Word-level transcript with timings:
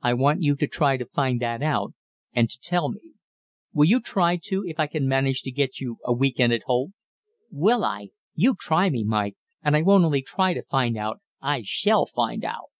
I 0.00 0.14
want 0.14 0.42
you 0.42 0.56
to 0.56 0.66
try 0.66 0.96
to 0.96 1.06
find 1.06 1.40
that 1.40 1.62
out, 1.62 1.94
and 2.32 2.50
to 2.50 2.58
tell 2.60 2.88
me. 2.90 2.98
Will 3.72 3.84
you 3.84 4.00
try 4.00 4.34
to 4.42 4.64
if 4.66 4.80
I 4.80 4.88
can 4.88 5.06
manage 5.06 5.42
to 5.42 5.52
get 5.52 5.78
you 5.78 5.98
a 6.04 6.12
week 6.12 6.40
end 6.40 6.52
at 6.52 6.62
Holt?" 6.64 6.90
"Will 7.52 7.84
I? 7.84 8.08
You 8.34 8.56
try 8.58 8.90
me, 8.90 9.04
Mike. 9.04 9.36
And 9.62 9.76
I 9.76 9.82
won't 9.82 10.02
only 10.04 10.20
try 10.22 10.52
to 10.52 10.64
find 10.64 10.96
out 10.98 11.20
I 11.40 11.62
shall 11.64 12.06
find 12.06 12.44
out." 12.44 12.70